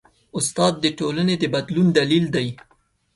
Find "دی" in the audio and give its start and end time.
2.35-2.47